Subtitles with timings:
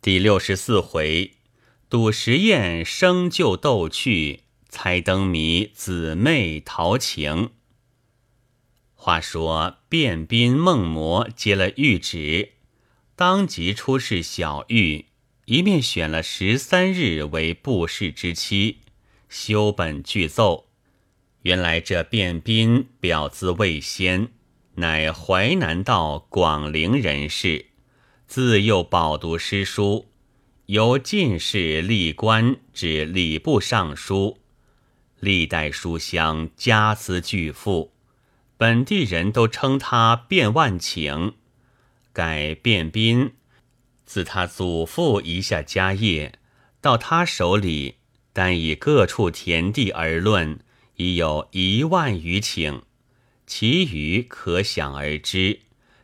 [0.00, 1.32] 第六十四回，
[1.90, 7.50] 赌石宴生就斗趣，猜灯谜姊妹陶情。
[8.94, 12.52] 话说卞斌孟魔接了谕旨，
[13.16, 15.06] 当即出示小玉，
[15.46, 18.78] 一面选了十三日为布事之期，
[19.28, 20.68] 修本具奏。
[21.42, 24.28] 原来这卞斌表字未先，
[24.76, 27.67] 乃淮南道广陵人士。
[28.28, 30.10] 自幼饱读诗书，
[30.66, 34.36] 由进士历官至礼部尚书，
[35.18, 37.90] 历代书香，家资巨富，
[38.58, 41.32] 本地人都称他卞万顷。
[42.12, 43.32] 改卞斌，
[44.04, 46.34] 自他祖父遗下家业，
[46.82, 47.94] 到他手里，
[48.34, 50.60] 单以各处田地而论，
[50.96, 52.82] 已有一万余顷，
[53.46, 55.60] 其余可想而知，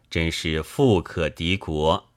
[0.08, 2.08] 真是富可敌国。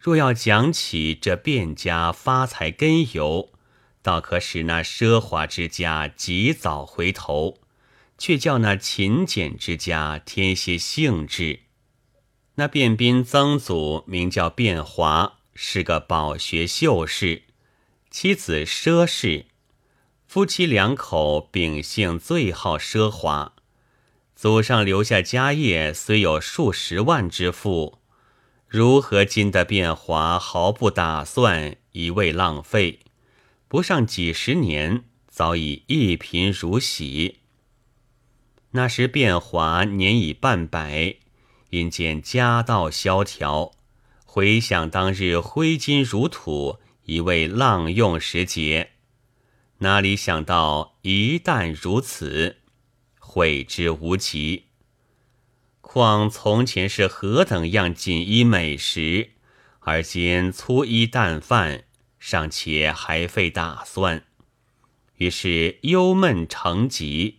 [0.00, 3.50] 若要讲起这卞家发财根由，
[4.00, 7.58] 倒可使那奢华之家及早回头，
[8.16, 11.60] 却叫那勤俭之家添些兴致。
[12.54, 17.42] 那卞斌曾祖名叫卞华，是个饱学秀士，
[18.10, 19.44] 妻子佘氏，
[20.26, 23.52] 夫妻两口秉性最好奢华。
[24.34, 27.99] 祖上留下家业虽有数十万之富。
[28.70, 30.38] 如何经得变化？
[30.38, 33.00] 毫不打算，一味浪费。
[33.66, 37.40] 不上几十年，早已一贫如洗。
[38.70, 41.16] 那时变化年已半百，
[41.70, 43.72] 因见家道萧条，
[44.24, 48.92] 回想当日挥金如土，一味浪用时节，
[49.78, 52.58] 哪里想到一旦如此，
[53.18, 54.66] 悔之无及。
[55.92, 59.30] 况从前是何等样锦衣美食，
[59.80, 61.82] 而今粗衣淡饭，
[62.20, 64.22] 尚且还费打算。
[65.16, 67.38] 于是忧闷成疾，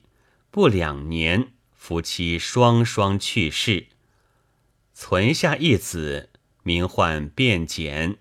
[0.50, 3.88] 不两年，夫妻双双去世，
[4.94, 6.30] 存下一子，
[6.64, 8.18] 名唤卞简。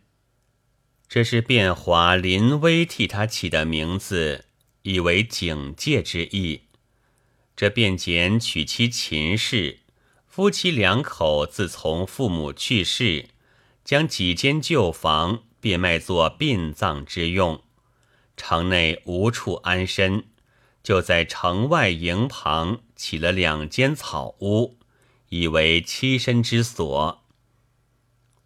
[1.09, 4.45] 这是卞华临危替他起的名字，
[4.83, 6.61] 以为警戒之意。
[7.57, 9.80] 这卞简娶妻秦氏。
[10.31, 13.31] 夫妻两口自从父母去世，
[13.85, 17.65] 将几间旧房变卖作殡葬之用，
[18.37, 20.27] 城内无处安身，
[20.85, 24.79] 就在城外营旁起了两间草屋，
[25.31, 27.25] 以为栖身之所。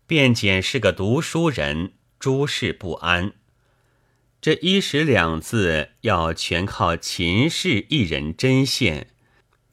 [0.07, 3.35] 卞简是个读书人，诸事不安，
[4.41, 9.09] 这一时两字要全靠秦氏一人针线，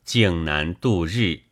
[0.03, 1.43] 竟难度日。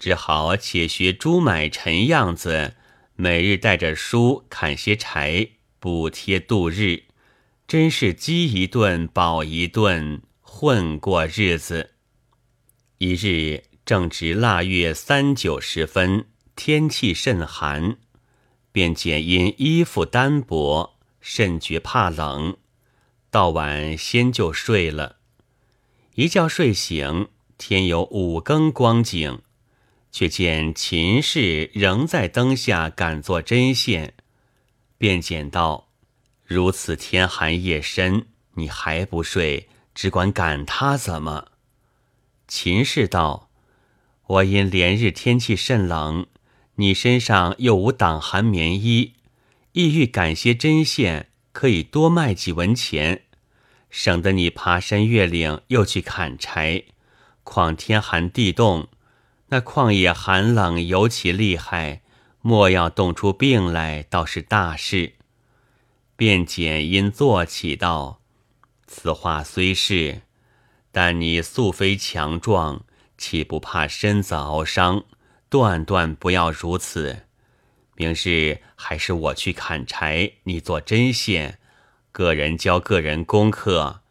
[0.00, 2.74] 只好且学朱买臣样子，
[3.16, 7.04] 每日带着书砍些柴补贴度日，
[7.68, 11.90] 真是饥一顿饱一顿，混过日子。
[12.96, 16.24] 一日正值腊月三九时分，
[16.56, 17.98] 天气甚寒，
[18.72, 22.56] 便简因衣服单薄，甚觉怕冷，
[23.30, 25.16] 到晚先就睡了。
[26.14, 27.28] 一觉睡醒，
[27.58, 29.42] 天有五更光景。
[30.12, 34.14] 却见秦氏仍在灯下赶做针线，
[34.98, 35.88] 便简道
[36.44, 41.52] ：“如此天寒夜深，你还不睡，只管赶他怎么？”
[42.48, 43.50] 秦氏道
[44.26, 46.26] ：“我因连日天气甚冷，
[46.74, 49.14] 你身上又无挡寒棉衣，
[49.72, 53.22] 意欲赶些针线，可以多卖几文钱，
[53.88, 56.82] 省得你爬山越岭又去砍柴，
[57.44, 58.88] 况天寒地冻。”
[59.52, 62.02] 那旷野寒冷尤其厉害，
[62.40, 65.14] 莫要冻出病来，倒是大事。
[66.14, 68.20] 便简因坐起道
[68.86, 70.22] ：“此话虽是，
[70.92, 72.84] 但你素非强壮，
[73.18, 75.02] 岂不怕身子熬伤？
[75.48, 77.24] 断断不要如此。
[77.96, 81.58] 明日还是我去砍柴，你做针线，
[82.12, 84.02] 个人教个人功课。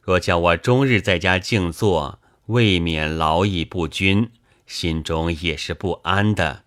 [0.00, 4.30] 若叫我终日在家静坐，未免劳逸不均。”
[4.66, 6.64] 心中也是不安的。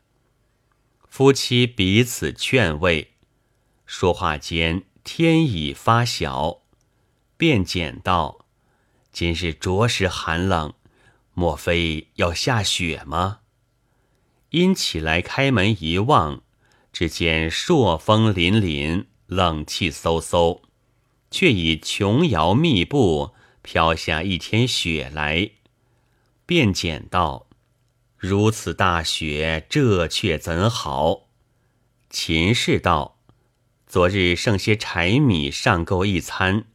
[1.07, 3.13] 夫妻彼此劝慰，
[3.85, 6.61] 说话间天已发晓，
[7.35, 8.45] 便简道
[9.11, 10.73] ：“今日着实寒冷，
[11.33, 13.39] 莫非要下雪吗？”
[14.51, 16.41] 因起来开门一望，
[16.93, 20.61] 只见朔风凛凛，冷气飕飕，
[21.29, 25.51] 却已琼瑶密布，飘下一天雪来。
[26.45, 27.48] 便简道。
[28.19, 31.29] 如此大雪，这却怎好？
[32.09, 33.17] 秦氏道
[33.87, 36.65] ：“昨日剩些柴米上够一餐，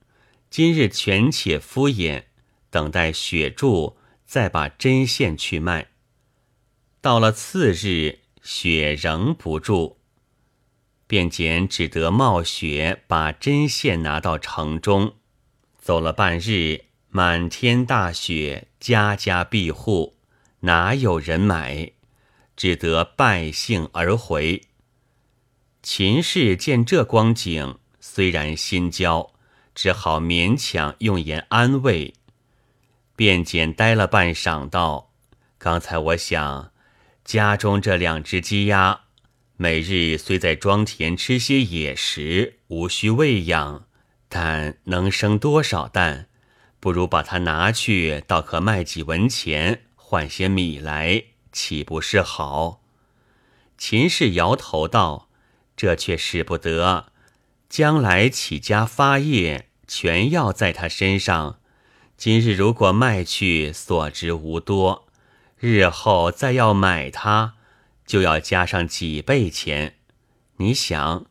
[0.48, 2.24] 今日全且敷衍，
[2.70, 5.88] 等待雪住，再把针线去卖。
[7.02, 9.98] 到了次日，雪仍不住，
[11.06, 15.16] 便简只得冒雪把针线拿到城中。
[15.78, 20.16] 走了半日，满天大雪，家家闭户，
[20.64, 21.92] 哪有人买？
[22.56, 24.62] 只得败兴而回。
[25.82, 29.34] 秦氏见这光景，虽然心焦，
[29.74, 32.14] 只好勉强用言安慰。
[33.14, 35.10] 便简呆了半晌，道
[35.58, 36.72] ：“刚才我想。”
[37.26, 39.02] 家中这两只鸡鸭，
[39.58, 43.86] 每日虽在庄田吃些野食，无需喂养，
[44.30, 46.28] 但能生多少蛋？
[46.80, 52.82] 不如把它拿去，倒可卖几文钱，换些米来，岂不是好？
[53.78, 55.28] 秦氏摇头道
[55.74, 57.06] ：“这却使不得，
[57.70, 61.58] 将来起家发业，全要在他身上。
[62.18, 65.08] 今日如果卖去，所值无多。”
[65.58, 67.54] 日后再要买它，
[68.06, 69.96] 就要加上几倍钱。
[70.58, 71.24] 你想，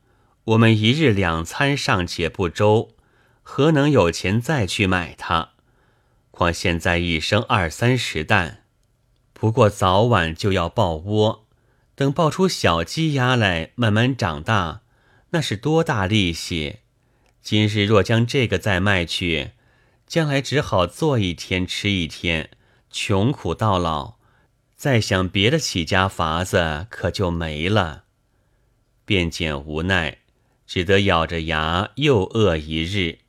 [0.45, 2.95] 我们一日两餐尚且不周，
[3.43, 5.51] 何能有钱再去买它？
[6.31, 8.62] 况现在一生二三十担，
[9.43, 11.45] 不过早晚就要抱窝，
[11.95, 14.83] 等抱出小鸡鸭来，慢慢长大，
[15.31, 16.77] 那是多大利息！
[17.41, 19.51] 今日若将这个再卖去，
[20.07, 22.51] 将来只好做一天吃一天，
[22.89, 24.13] 穷苦到老。
[24.77, 28.05] 再想别的起家法子，可就没了。
[29.03, 30.19] 便简无奈，
[30.65, 33.19] 只得咬着牙又饿一日。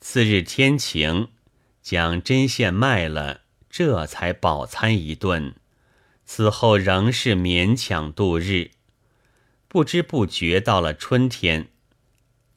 [0.00, 1.28] 次日天晴，
[1.80, 3.42] 将针线卖了，
[3.78, 5.54] 这才饱餐一顿。
[6.24, 8.70] 此后仍是勉强度日。
[9.68, 11.68] 不知不觉到了春天，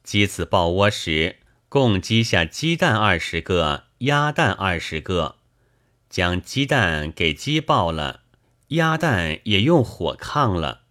[0.02, 1.36] 鸡子抱窝时，
[1.68, 5.36] 共鸡下鸡蛋二十个，鸭蛋二十个。
[6.08, 8.22] 将鸡蛋给鸡爆了，
[8.68, 10.84] 鸭蛋也用火炕了。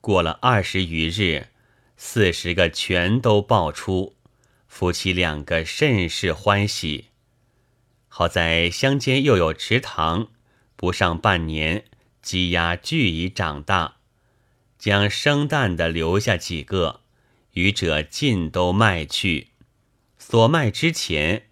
[0.00, 1.48] 过了二十余日，
[1.98, 4.14] 四十个全都爆出，
[4.66, 7.07] 夫妻两个甚是欢喜。
[8.18, 10.26] 好在乡间又有池塘，
[10.74, 11.84] 不上半年，
[12.20, 13.98] 鸡鸭俱已长大，
[14.76, 17.02] 将生蛋的留下几个，
[17.52, 19.50] 余者尽都卖去。
[20.18, 21.44] 所卖之前，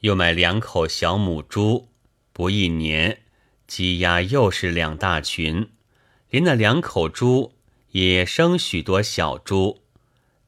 [0.00, 1.90] 又买两口小母猪。
[2.32, 3.20] 不一年，
[3.68, 5.70] 鸡鸭又是两大群，
[6.28, 7.54] 连那两口猪
[7.92, 9.84] 也生许多小猪。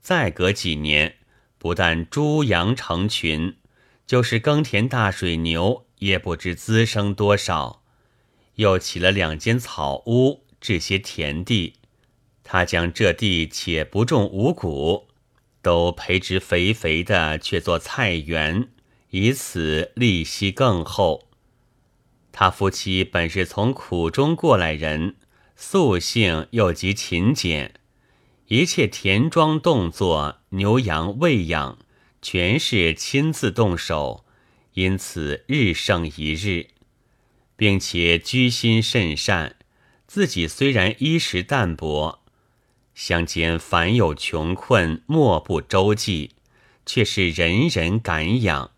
[0.01, 1.19] 再隔几年，
[1.57, 3.57] 不但猪羊成群，
[4.07, 7.83] 就是耕田大水牛也不知滋生多少。
[8.55, 11.75] 又起了两间草屋，置些田地。
[12.43, 15.09] 他将这地且不种五谷，
[15.61, 18.69] 都培植肥肥的，却做菜园，
[19.11, 21.29] 以此利息更厚。
[22.31, 25.17] 他夫妻本是从苦中过来人，
[25.57, 27.75] 素性又极勤俭，
[28.47, 31.79] 一切田庄动作、牛羊喂养，
[32.29, 34.25] 全是亲自动手，
[34.73, 36.71] 因此日胜一日，
[37.55, 39.55] 并且居心甚善。
[40.09, 42.25] 自己虽然衣食淡薄，
[42.97, 46.33] 乡间凡有穷困，莫不周济，
[46.85, 48.73] 却是人人感仰。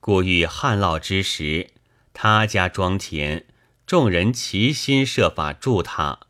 [0.00, 1.72] 故遇旱涝之时。
[2.14, 3.44] 他家庄田，
[3.86, 6.20] 众人齐心设法助他，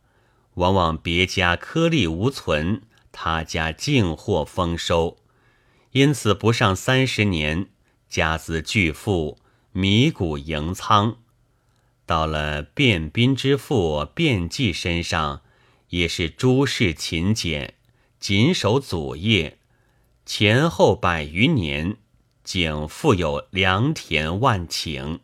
[0.54, 5.18] 往往别家颗粒无存，他家尽获丰收。
[5.96, 7.70] 因此不上三十年，
[8.06, 9.38] 家资巨富，
[9.72, 11.16] 米谷盈仓。
[12.04, 15.40] 到了卞斌之父卞季身上，
[15.88, 17.76] 也是诸事勤俭，
[18.20, 19.56] 谨守祖业，
[20.26, 21.96] 前后百余年，
[22.44, 25.20] 竟富有良田万顷。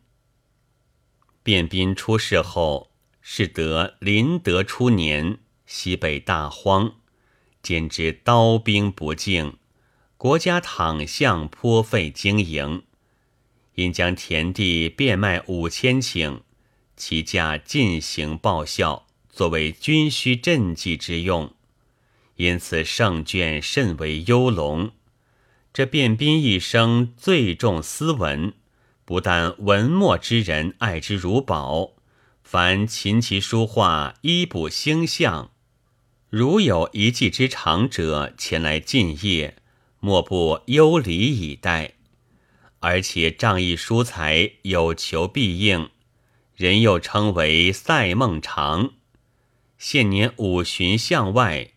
[1.42, 5.36] 卞斌出世后，是得麟德初年，
[5.66, 6.94] 西北大荒，
[7.62, 9.58] 简直刀兵不敬，
[10.22, 12.84] 国家躺向颇费经营，
[13.74, 16.42] 因将田地变卖五千顷，
[16.96, 21.52] 其价进行报效，作为军需赈济之用，
[22.36, 24.92] 因此胜券甚为优隆。
[25.72, 28.54] 这卞斌一生最重斯文。
[29.04, 31.94] 不但文墨之人爱之如宝，
[32.44, 35.50] 凡琴棋书画、医卜星象，
[36.30, 39.54] 如有一技之长者前来进谒，
[40.04, 41.94] 莫不优礼以待。
[42.80, 45.90] 而且仗义疏财，有求必应，
[46.56, 48.94] 人又称为赛孟尝。
[49.78, 51.70] 现年五旬向外，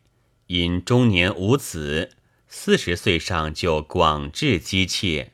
[0.48, 2.16] 因中年无子，
[2.48, 5.34] 四十岁上就广置姬妾，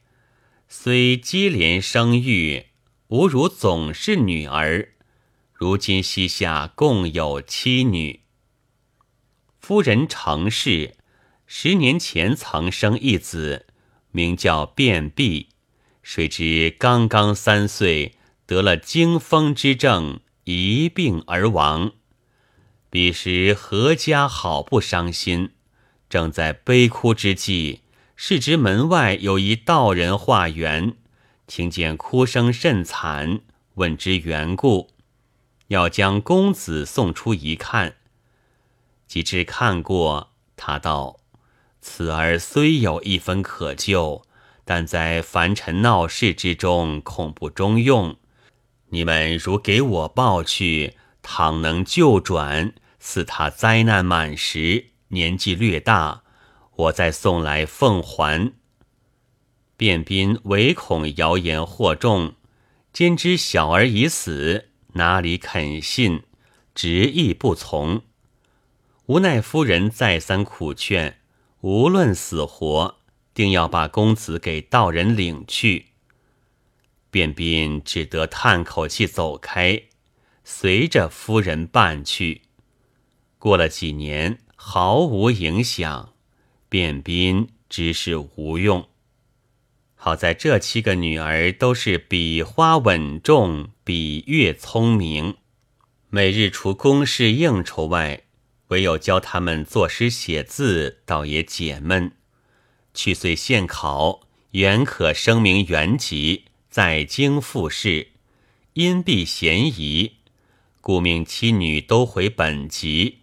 [0.68, 2.66] 虽接连生育，
[3.08, 4.90] 无如总是女儿。
[5.54, 8.20] 如今膝下共有七女。
[9.58, 10.98] 夫人成氏
[11.54, 13.66] 十年前曾生一子，
[14.12, 15.50] 名叫卞弼，
[16.02, 18.16] 谁知刚刚三岁，
[18.46, 21.92] 得了惊风之症，一病而亡。
[22.90, 25.50] 彼时何家好不伤心，
[26.10, 27.82] 正在悲哭之际，
[28.16, 30.96] 视之门外有一道人化缘，
[31.48, 33.42] 听见哭声甚惨，
[33.74, 34.92] 问之缘故，
[35.68, 37.98] 要将公子送出一看。
[39.06, 41.20] 及至看过，他道
[41.82, 44.24] ：“此儿虽有一分可救，
[44.64, 48.16] 但在凡尘闹市之中，恐不中用。
[48.90, 52.74] 你们如给我抱去，倘能救转。”
[53.04, 56.22] 似他灾难满时，年纪略大，
[56.76, 58.54] 我再送来奉还。
[59.76, 62.36] 卞斌唯恐谣言惑众，
[62.94, 66.22] 兼知小儿已死，哪里肯信，
[66.76, 68.04] 执意不从。
[69.08, 71.21] 无奈夫人再三苦劝，
[71.62, 72.98] 无论死活，
[73.36, 75.88] 定要把公子给道人领去。
[77.12, 79.84] 卞斌只得叹口气走开，
[80.44, 82.42] 随着夫人伴去。
[83.38, 86.14] 过了几年，毫无影响，
[86.70, 88.88] 卞斌只是无用。
[89.94, 95.38] 好在这七个女儿都是笔花稳重，笔月聪明，
[96.10, 98.24] 每日除公事应酬外，
[98.72, 102.14] 唯有教他们作诗写字，倒也解闷。
[102.94, 108.08] 去岁县考，原可声名原籍，在京复试，
[108.74, 110.14] 因避嫌疑，
[110.80, 113.20] 故命妻女都回本籍。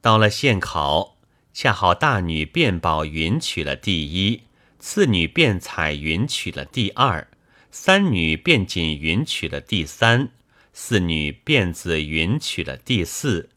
[0.00, 1.16] 到了县考，
[1.54, 4.42] 恰好大女卞宝云取了第一，
[4.80, 7.28] 次女卞彩云取了第二，
[7.70, 10.30] 三女卞锦云取了第三，
[10.72, 13.50] 四女卞紫云取了第四，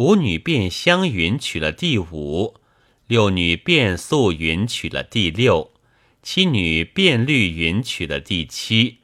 [0.00, 2.54] 五女卞香云娶了第五，
[3.06, 5.74] 六女卞素云娶了第六，
[6.22, 9.00] 七女卞绿云娶了第七。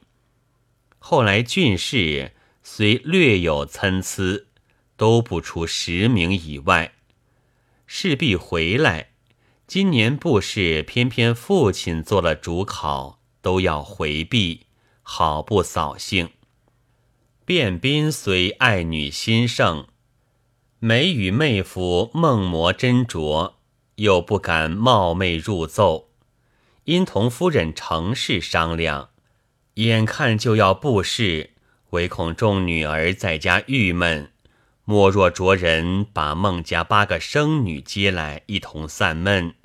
[0.97, 2.31] 后来郡试
[2.63, 4.45] 虽略有参差。
[4.95, 6.93] 都不出十名以外，
[7.85, 9.09] 势必回来。
[9.67, 14.65] 今年布试偏偏父亲做了主考，都要回避，
[15.03, 16.31] 好不扫兴。
[17.45, 19.87] 卞斌虽爱女心盛，
[20.79, 23.53] 每与妹夫梦磨斟酌，
[23.95, 26.09] 又不敢冒昧入奏，
[26.83, 29.09] 因同夫人程氏商量，
[29.73, 31.49] 眼看就要布事，
[31.89, 34.29] 唯恐众女儿在家郁闷。
[34.85, 39.55] 莫若着人把孟家八个生女接来，一同散闷。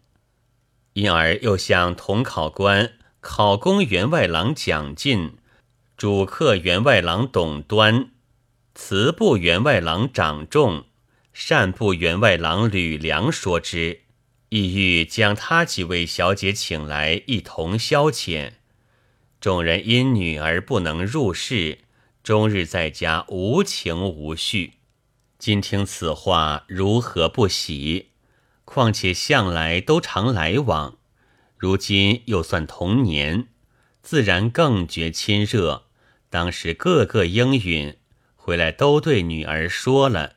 [0.95, 5.37] 因而又向同考官、考功员外郎蒋进、
[5.99, 8.09] 主客员外郎董端、
[8.75, 10.87] 词部员外郎长仲、
[11.33, 14.01] 善部员外郎吕梁说之，
[14.51, 18.53] 意欲将他几位小姐请来一同消遣。
[19.41, 21.79] 众人因女儿不能入室，
[22.23, 24.75] 终日在家无情无绪。
[25.39, 28.11] 今听此话，如何不喜？
[28.65, 30.99] 况且向来都常来往，
[31.57, 33.49] 如今又算同年，
[34.03, 35.87] 自然更觉亲热。
[36.31, 37.97] 当时个个应允，
[38.37, 40.37] 回来都对女儿说了，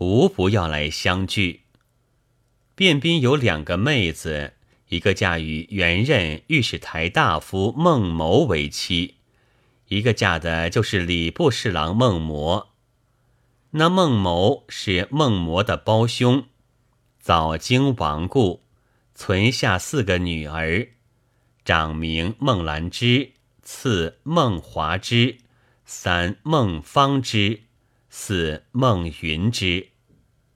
[0.00, 1.64] 无不要来相聚。
[2.74, 4.54] 卞斌有两个妹子，
[4.88, 9.16] 一个嫁与原任御史台大夫孟谋为妻，
[9.88, 12.70] 一个嫁的就是礼部侍郎孟模。
[13.72, 16.46] 那孟谋是孟魔的胞兄，
[17.20, 18.62] 早经亡故，
[19.14, 20.88] 存下四个女儿，
[21.62, 25.36] 长名孟兰芝，次孟华芝，
[25.84, 27.64] 三孟芳芝，
[28.12, 29.88] 四孟云之。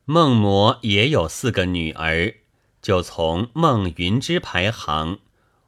[0.05, 2.35] 孟魔也有四个女儿，
[2.83, 5.21] 就从孟云之排行，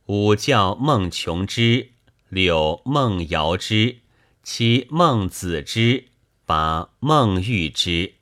[0.07, 1.93] 五叫孟琼之，
[2.29, 3.99] 六孟瑶之，
[4.43, 6.07] 七孟子之，
[6.45, 8.15] 八孟玉之，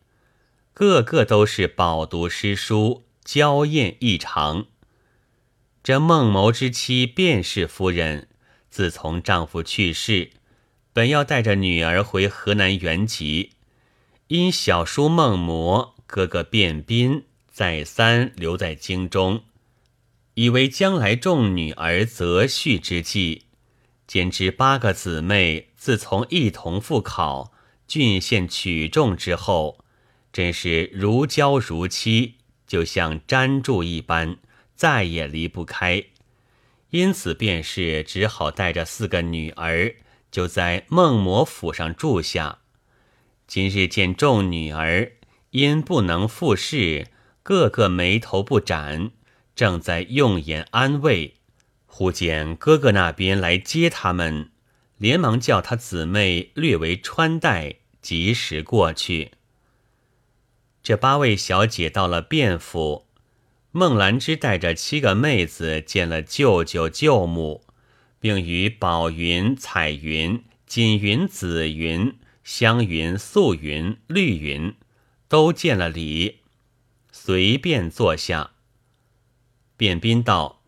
[0.74, 4.66] 个个都是饱读诗书，娇艳异常。
[5.82, 8.28] 这孟谋之妻便是夫人，
[8.70, 10.30] 自从丈夫去世，
[10.94, 13.50] 本要带着女儿回河南原籍，
[14.28, 19.42] 因小叔孟模哥哥卞斌再三留在京中，
[20.34, 23.42] 以为将来众女儿择婿之际，
[24.06, 27.52] 兼知八个姊妹自从一同赴考。
[27.88, 29.84] 郡县取中之后，
[30.32, 32.34] 真是如胶如漆，
[32.68, 34.36] 就像粘住一般，
[34.76, 36.04] 再也离不开。
[36.90, 39.96] 因此，便是只好带着四个女儿，
[40.34, 42.58] 就在孟魔府上住下。
[43.46, 45.12] 今日见众女儿
[45.50, 47.06] 因不能复事，
[47.44, 49.12] 个个眉头不展，
[49.54, 51.36] 正在用言安慰，
[51.86, 54.50] 忽见哥哥那边来接他们，
[54.96, 59.30] 连忙叫他姊妹略为穿戴，及时过去。
[60.82, 63.06] 这八位小姐到了卞府，
[63.70, 67.63] 孟兰芝带着七个妹子见了舅舅舅母，
[68.24, 74.74] 并与宝云、彩云、锦云、紫云、香云、素云、绿云
[75.28, 76.38] 都见了礼，
[77.12, 78.52] 随便坐下。
[79.76, 80.62] 卞斌道：“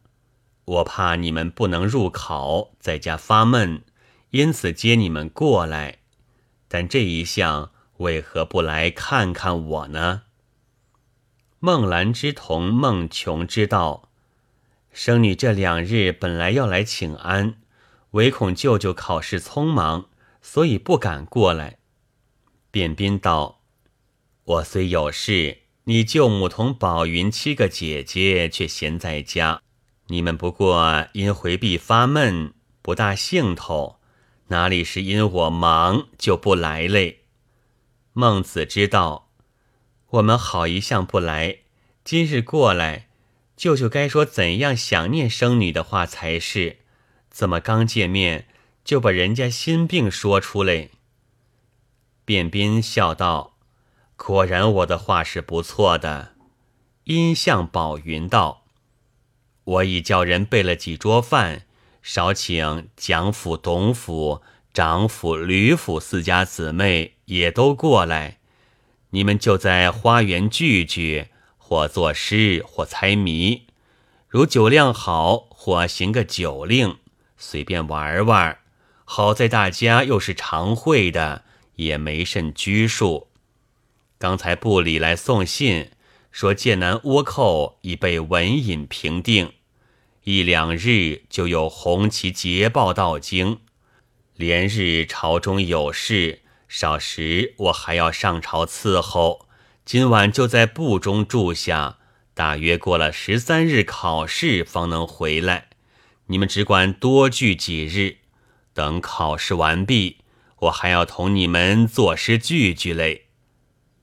[0.66, 3.82] 我怕你们不能入考，在家发闷，
[4.32, 6.00] 因此接你们过来。
[6.68, 10.25] 但这一项。”为何不来看看我呢？
[11.60, 14.05] 孟兰之同孟琼之道，
[14.96, 17.56] 生女这两日本来要来请安，
[18.12, 20.08] 唯恐舅舅考试匆忙，
[20.40, 21.76] 所以不敢过来。
[22.72, 23.60] 卞斌道
[24.44, 29.60] ：“我虽有事，你舅母同宝云七个姐姐却闲在家，
[30.06, 34.00] 你们不过因回避发闷，不大兴头，
[34.46, 37.24] 哪里是因我忙就不来嘞？”
[38.14, 39.28] 孟子知道，
[40.08, 41.58] 我们好一向不来，
[42.02, 43.05] 今日过来，
[43.56, 46.78] 舅舅该说怎样想念生女的话才是。
[47.30, 48.46] 怎么刚见面
[48.84, 50.90] 就把人家心病说出来？
[52.25, 53.56] 卞斌笑道
[54.16, 56.34] ：“果然我的话是不错的。”
[57.04, 58.64] 因向宝云道
[59.64, 61.66] ：“我已叫人备了几桌饭，
[62.02, 64.42] 少请蒋府、董府。”
[64.75, 68.40] 长府、吕府四家姊妹也都过来，
[69.08, 71.28] 你们就在花园聚聚，
[71.68, 73.66] 或作诗，或猜谜。
[74.28, 76.99] 如酒量好，或行个酒令，
[77.36, 78.58] 随便玩玩。
[79.04, 81.43] 好在大家又是常会的，
[81.75, 83.26] 也没甚拘束。
[84.17, 85.90] 刚才部里来送信，
[86.30, 89.52] 说剑南倭寇已被文引平定，
[90.23, 93.58] 一两日就有红旗捷报到京。
[94.36, 99.46] 连日朝中有事，少时我还要上朝伺候。
[99.86, 101.99] 今晚就在部中住下，
[102.34, 105.68] 大约过了十三日考试方能回来。
[106.26, 108.16] 你们只管多聚几日，
[108.75, 110.16] 等考试完毕，
[110.62, 113.26] 我还要同你们作诗聚聚嘞。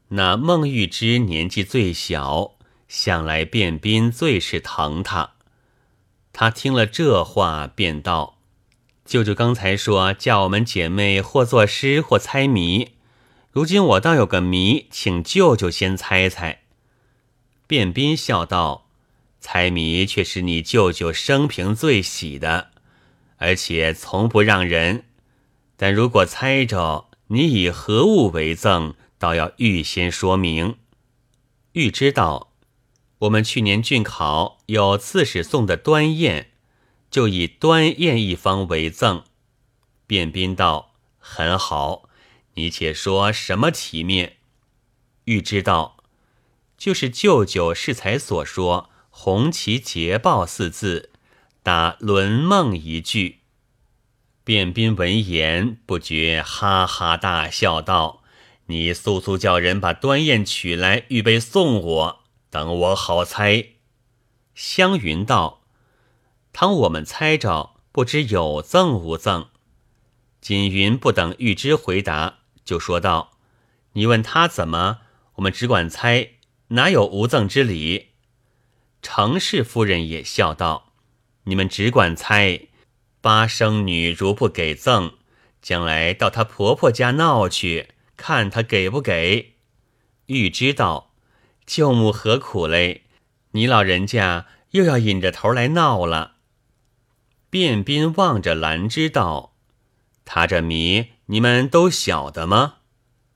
[0.08, 2.54] 那孟玉芝年纪最小，
[2.88, 5.32] 向来卞斌最是疼他。
[6.32, 8.38] 他听了这话，便道。
[9.04, 12.94] 舅舅刚才说叫我们姐妹或作诗或猜谜，
[13.54, 16.64] 如今我倒有个谜，请舅舅先猜猜。
[17.68, 18.90] 卞斌笑道
[19.40, 22.72] ：“猜谜却是你舅舅生平最喜的，
[23.38, 25.06] 而且从不让人。
[25.78, 30.78] 但如果猜着你以何物为赠，倒要预先说明。”
[31.74, 32.54] 欲知道，
[33.20, 36.48] 我们去年郡考有刺史送的端砚。
[37.12, 39.24] 就以端砚一方为赠。
[40.08, 42.10] 卞斌道：“很好，
[42.56, 44.38] 你且说什么题面？”
[45.26, 46.04] 欲知道，
[46.78, 51.12] 就是舅舅适才所说“红旗捷报”四字，
[51.62, 53.40] 打轮梦一句。
[54.44, 58.24] 卞斌闻言不觉哈哈大笑道
[58.68, 63.68] ：“你速速叫人把端砚取来，预备送我，等我好猜。”
[64.54, 65.62] 湘云道。
[66.52, 69.48] 倘我们猜着，不知有赠无赠。
[70.40, 73.38] 锦云不等玉芝回答，就说道
[73.94, 75.00] ：“你问他怎么，
[75.36, 76.32] 我们只管猜，
[76.70, 78.10] 哪有无赠之理？”
[79.02, 80.94] 程氏夫人也笑道
[81.46, 82.68] ：“你们只管猜，
[83.20, 85.16] 八生女如不给赠，
[85.62, 89.56] 将来到她婆婆家闹去，看她给不给。”
[90.28, 91.14] 玉知道
[91.68, 93.04] ：“舅母何苦嘞？
[93.52, 96.38] 你老人家又要引着头来闹了。”
[97.52, 99.54] 卞斌望着兰芝道
[100.26, 102.76] ：“他这谜你们都晓得吗？”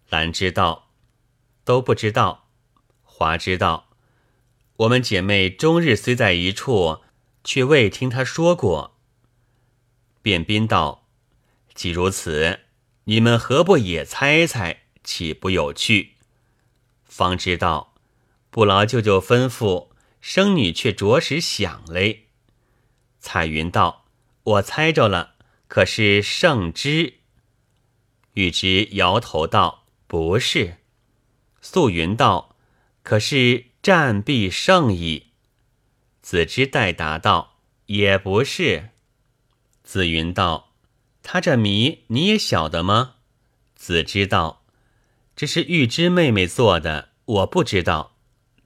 [0.10, 0.92] 兰知道
[1.66, 2.48] ：“都不知道。”
[3.02, 3.90] 华知道
[4.78, 7.02] ：“我们姐妹终日虽在一处，
[7.44, 9.00] 却未听他说过。”
[10.22, 11.08] 卞斌道
[11.74, 12.60] ：“既如此，
[13.06, 16.18] 你们何不也猜猜，岂不有趣？”
[17.04, 17.96] 方知道
[18.52, 19.90] ：“不劳舅舅吩咐，
[20.22, 22.28] 生女却着实想嘞。”
[23.20, 24.06] 彩云道。
[24.44, 25.34] 我猜着了，
[25.68, 27.16] 可是圣之。
[28.38, 30.78] 玉芝摇头道：“不是。”
[31.60, 32.56] 素云道
[33.02, 35.32] ：“可是战必胜矣。”
[36.22, 38.90] 子之代答道：“也不是。”
[39.84, 40.76] 子云道
[41.24, 43.16] ：“他这谜你也晓得吗？”
[43.76, 44.64] 子之道
[45.36, 48.18] ：“这是玉芝妹妹做的，我不知道。”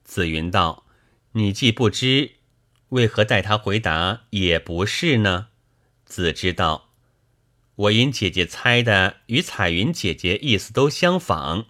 [0.04, 0.84] 子云道
[1.32, 2.32] ：“你既不知，
[2.90, 5.48] 为何待他回答也不是呢？”
[6.04, 6.81] 子之道
[7.74, 11.66] ：“我因姐姐猜的与彩云姐姐意思都相仿，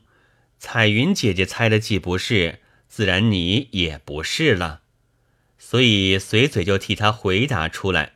[0.58, 4.80] 彩云姐姐猜的既不是，自然你也不是了。”
[5.58, 8.14] 所以随嘴就替她回答出来。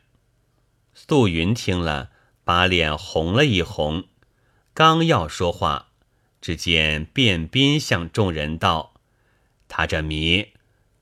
[0.92, 2.11] 素云听了，
[2.42, 4.05] 把脸红了一红，
[4.75, 5.88] 刚要说话，
[6.40, 8.94] 只见卞斌向众人道
[9.68, 10.49] ：“他这谜，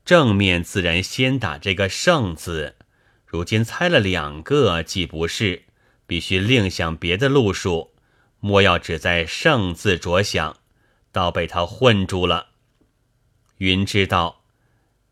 [0.05, 2.75] 正面自然先打这个胜字，
[3.25, 5.64] 如今猜了两个，既不是，
[6.07, 7.93] 必须另想别的路数，
[8.39, 10.57] 莫要只在胜字着想，
[11.11, 12.47] 倒被他混住了。”
[13.59, 14.41] 云知道。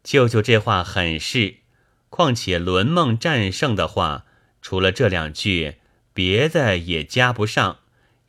[0.03, 1.59] 舅舅这话很是，
[2.09, 4.25] 况且轮梦战胜的话，
[4.61, 5.77] 除了这两句，
[6.13, 7.79] 别的也加不上，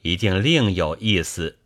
[0.02, 1.58] 一定另有意思。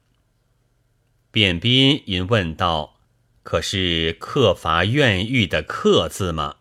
[1.31, 2.97] 卞斌因问道
[3.45, 6.57] ：“可是克伐怨欲的克字吗？”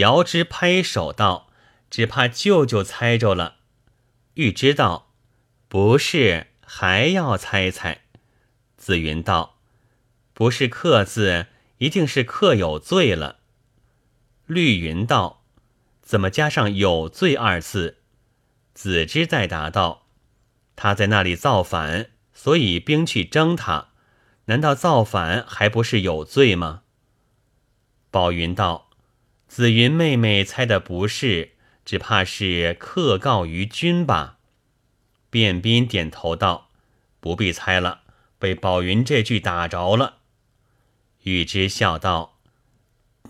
[0.00, 1.50] 遥之拍手道
[1.94, 3.58] ：“只怕舅舅猜着了。”
[4.34, 5.12] 玉知道
[5.68, 8.00] ：“不是，还要猜猜。”
[8.76, 9.60] 紫云道
[10.34, 11.46] ：“不是刻字。”
[11.78, 13.38] 一定是客有罪了。
[14.46, 15.44] 绿云道
[16.02, 17.98] ：“怎么加上有罪二字？”
[18.74, 20.08] 子之再答道
[20.74, 23.90] ：“他在那里造反，所以兵去征他。
[24.46, 26.82] 难道造反还不是有罪吗？”
[28.10, 28.90] 宝云道
[29.46, 31.53] ：“紫云妹妹猜的不是，
[31.84, 34.38] 只怕是客告于君吧。”
[35.30, 36.68] 卞斌点头道
[37.20, 38.02] ：“不必猜了，
[38.38, 40.18] 被宝云这句打着了。”
[41.24, 42.38] 玉芝笑道：“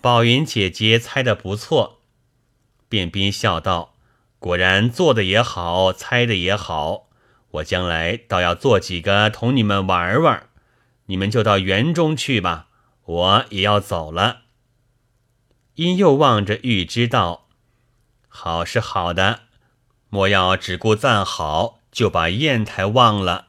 [0.02, 2.00] 宝云姐姐猜的不错。”
[2.90, 3.94] 卞斌笑道
[4.38, 7.08] ：“果然做的也好，猜的也好。
[7.52, 10.48] 我将来倒要做几个同你们玩玩，
[11.06, 12.68] 你们就到园中去吧，
[13.04, 14.42] 我也要走了。”
[15.76, 17.43] 因又望着玉芝道
[18.36, 19.42] ：“好是好的，
[20.10, 23.46] 莫要只顾赞好，就把砚台忘了。”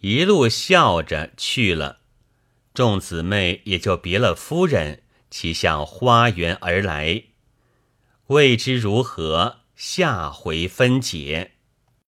[0.00, 1.98] 一路笑着去了。
[2.72, 7.24] 众姊妹也就别了夫人，齐向花园而来。
[8.28, 11.52] 未知如何，下回分解。